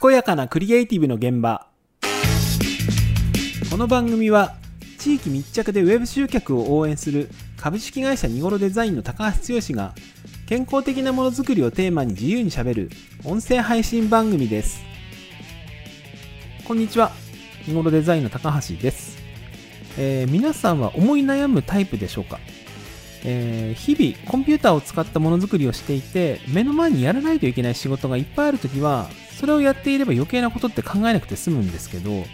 [0.00, 1.66] 健やかなクリエイティブの現場
[3.70, 4.54] この番組は
[4.98, 9.94] 地域密着でウェブ集客を応援する株式会社ニゴロデザインの高橋剛が
[10.46, 12.90] 健康的なものづくりをテーマに自由にしゃべる
[13.24, 14.82] 音声配信番組です
[16.64, 17.12] こんにちは
[17.68, 19.18] ニゴロデザインの高橋です、
[19.98, 22.40] えー皆さんは思い悩むタイプでしょうか
[23.24, 29.08] えー日々コンピューターを使ったものづくりをしていて目の前にやらないといけない仕事がいっぱいあるときは
[29.38, 32.24] それをやっていれば余計なことって考えなくて済むんですけど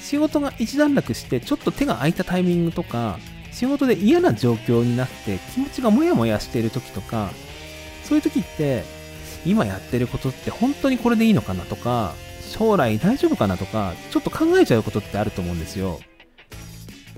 [0.00, 3.18] 仕事が一段落してちょっと手が空いたタイミングとか
[3.52, 7.30] 仕事で嫌な状況になって気持ちがモヤモヤしている時とか
[8.04, 8.84] そういう時って
[9.44, 16.00] 今やってることって本当にこれでいいのかなとか将来大丈夫かなとかちょっと考えちゃうことってあると思うんですよ。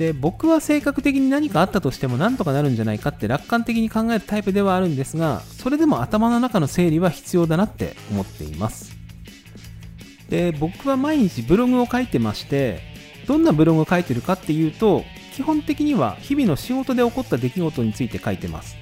[0.00, 8.96] で僕は性格的に何かあったとしてもなんとかなるんじゃないかって楽観的に考えるタイプではあるんですがそれでも頭の中の整理は必要だなって思っています。
[10.30, 12.80] で僕は毎日ブログを書いてまして
[13.26, 18.76] どんなブログを書いてるかっていうと基本的には日々の仕事で起こった出来事について書いてます。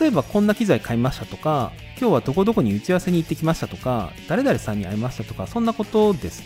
[0.00, 6.42] 例えばこんな機材買いましたとか今日はどこどこに打ち合わせに行ってきましたとか誰々さんに会いましたとかそんなことです。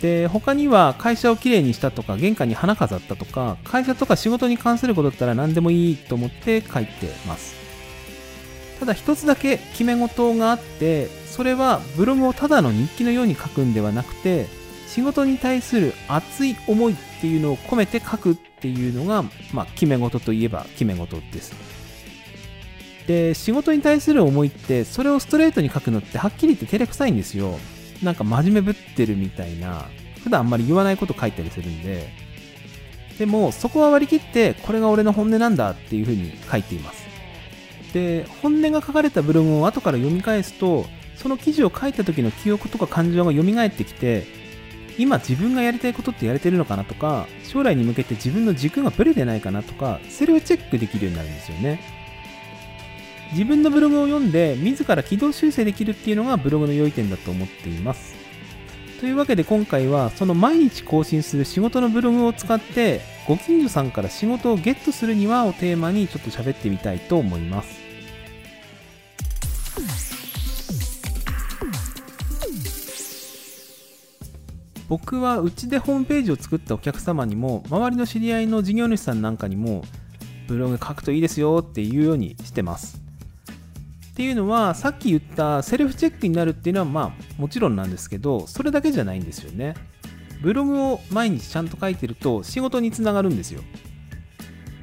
[0.00, 7.54] で他には会社をきれいにしたとか玄関に花飾ったとか会社とか仕事に関することだったら何でもいいと思って書いてます。
[8.78, 14.46] ただ一つだけ決め事があってそれはブログをただの日記のように書くんではなくて
[14.88, 21.54] 仕事に対する熱い思いっていうのを込めて書くっていうのが、まあ、決め事といえば決め事です。
[23.06, 27.58] で仕事に対する思いってそれをストレートに書くのってはっきり言って照れくさいんですよ。
[28.02, 29.86] なんか真面目ぶってるみたいな
[30.22, 32.08] 普段あんまり言わないこと書いたりするんで
[33.18, 37.06] でもそこは割り切ってこれが俺の本音なんだっていうふうに書いています。
[37.92, 44.26] で本音が書かれたブログを後から読み返すとその記事を書いた時の記憶とか感情が蘇ってきて
[44.96, 51.99] 今自分がやりたいことってやれてるのかなとか将来に向けて自分の軸がブレてないかなとかセルフチェックできるようになるんですよね。
[53.32, 58.14] 自分のブログを読んで自ら軌道修正できるっていうのがブログの良い点だと思っています。
[59.00, 67.80] というわけで今回はその毎日更新する仕事のブログを使ってご近所さんから仕事をゲットするにはをテーマにちょっと喋ってみたいと思います。
[74.88, 79.84] 僕はうちでホームページを作ったお客様にも周りの知り合いの事業主さんなんかにも
[80.48, 82.99] ブログ書くといいですよっていうようにしてます。
[84.20, 89.72] っていうのはさっき言ったセルフチェックになるっていうのはまあもちろんなんですけどそれだけじゃないんですよね。
[90.42, 93.62] ブログを毎日ちゃんと書いてると仕事につながるんですよ。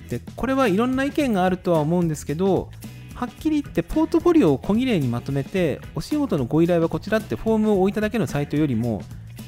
[0.09, 2.71] でこれはいろんな意見があるとは思うんですけど
[3.13, 9.03] はっきり言ってポートフォリオを小綺麗にまとめてお仕事のご依頼はこちらってフォームを置いただけのサイトよりも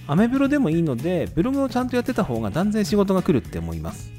[0.06, 4.12] アメブロでもいいのでブログをちゃんとやってた方が断然仕事が来るって思います。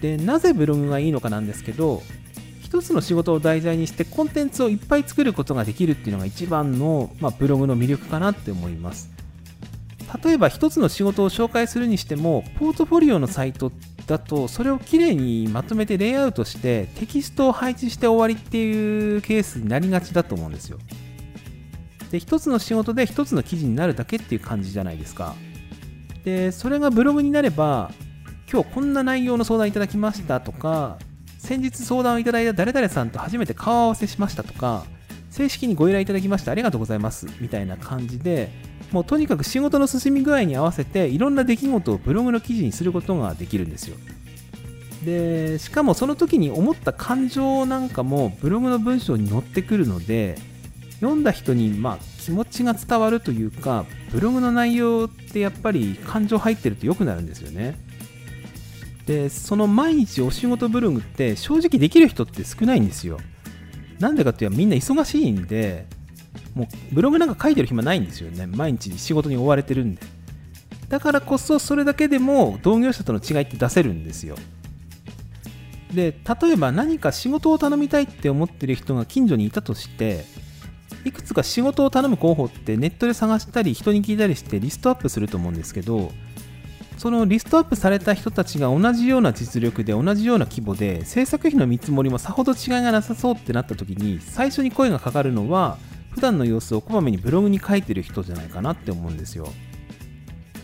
[0.00, 2.02] でなぜブログがいいのかなんですけど
[2.72, 9.10] 一つの仕事を題材にしてコンテンツをいっぱい作ることができるっていうのが一番の、まあ、ブログの魅力かなって思います。
[10.24, 13.70] 例えば一つの仕事を紹介するにしてもポートフォリオのサイト
[14.06, 20.78] だとそれをきれいにまとめてレイアウトしてテキストを配置して終わりっていうケースになりがちだと思うんですよ。
[22.10, 25.34] で一つの仕事で一つの記事になるだけっていう感じじゃないですか。
[26.24, 27.90] でそれがブログになれば
[28.50, 30.96] 今日こんな内容の相談いただきましたとか
[31.42, 34.84] 先日相談をいただいた誰々さんと初めて顔合わせしましたとか
[35.28, 38.48] 正式にご依頼いただきましてありがとうございますみたいな感じで
[38.92, 43.96] もうとにかく仕事の進み具合に合わせていろんな出来事をブログの記事にすることができるんですよ。
[45.04, 50.36] でしかもその時に思った感情なんかもブログの文章に載ってくるので
[51.00, 57.76] 読んだ人にまあ気持ちが伝わるというかブログの内容ってやっぱり感情入ってると良くなるんですよね。
[59.12, 63.18] でその毎日お仕事ブログって正直できる人って少ないんですよ。
[63.98, 65.86] なんでかっていうとみんな忙しいんで
[66.54, 68.46] もうブログなんか書いてる暇ないんですよね。
[68.46, 70.00] 毎日仕事に追われてるんで。
[70.88, 74.36] だからこそそれだけでも同業者との違いって出せるんですよ。
[75.92, 80.24] で例えば何か仕事を頼みたいって思ってる人が近所にいたとして
[81.04, 86.10] いくつか仕事を頼む候補ってネットで探したり人に聞いたりしてリストアップすると思うんですけど
[87.02, 95.78] そのリストアップされた人たちが同じような実力で同じような規模で制作費の見積もりもさほど違いがなさそうってなった時に最初に声がかかるのは
[96.12, 99.48] 普段の様子をこまめにブログに書いてる人じゃないかなって思うんですよ。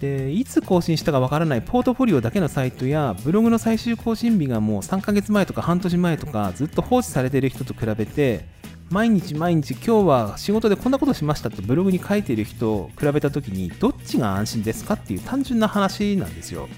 [0.00, 8.44] でいつ更新したかわからないポートフォリオだけのサイトやブログの最終更新日がもう3ヶ月前とか半年前とかずっと放置されてる人と比べて
[8.90, 16.68] 毎日毎日今日は仕事でこんなことしましたってブログに書いている人を比べた時にどっちが安心ですかっていう単純な話なんですよ。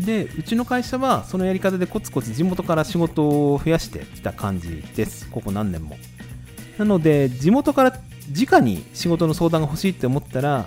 [0.00, 5.28] でうちの会社はそのやり方でコツコツ地元から仕事を増やしてきた感じです。
[5.30, 5.96] ここ何年も。
[6.78, 7.98] なので地元から
[8.30, 10.66] 直に仕事の相談が欲しいって思ったら、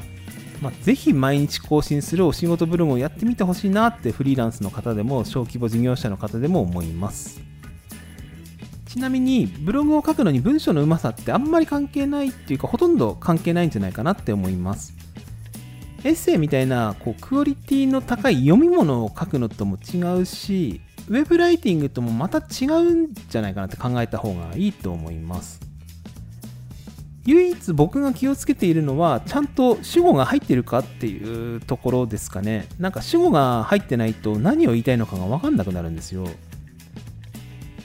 [0.62, 7.40] まあ、ぜひ毎日更新するお仕事ブログをやってみてほしいなってフリーランスの方でも小規模事業者の方でも思います。
[8.90, 14.96] ちなみにブログを書くのに文章のうまさってあんまり関係ないっていうかほとんど関係ないんじゃないかなって思います。
[16.04, 25.60] エッセイみたいなこうクオリティの高い読み物を書くのとも違うしウェブライティングともまた違うんじゃないかなって考えた方がいいと思います。
[27.26, 32.68] 唯一僕が気をつけているのはちゃんと主語が入ってるかっていうところですかね。
[32.80, 36.28] なんか主語が入ってないと何を言いたいのかが分かんなくなるんですよ。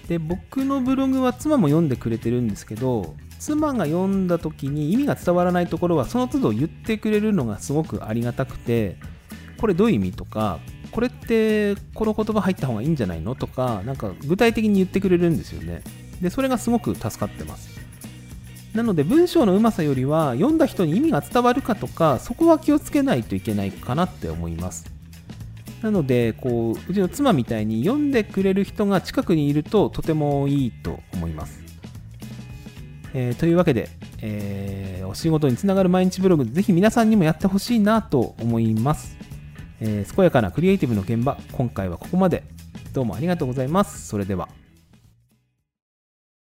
[0.09, 8.97] で僕のブログは妻も読んでくれてるんですけど妻が読んだ時に意味が伝わらないところはその都度言ってくれるのがすごくありがたくて
[9.61, 10.61] これどういう意味とか
[10.91, 15.83] これってこの言葉入った方がいいんじゃないのとかなんか具体的に言ってくれるんですよね。
[16.21, 17.75] でそれがすごく助かってます。
[18.75, 24.94] なので文章のうまさよりは読んだ人に意味が伝わるかとかそこは気をつけないといけないかなって思います。
[25.85, 31.65] なのでこううちの妻みたいに読んでくれる人が近くにいるととてもいいと思います
[33.17, 33.89] えー、というわけで、
[34.23, 39.17] えー、お仕事につながる毎日ブログ、ぜひ皆さんにもやってほしいなと思います。
[39.81, 42.43] えー、健やかなクリエイティブの現場、今回はここまで。
[42.93, 44.09] どうもありがとうございます。
[44.09, 44.49] それでは。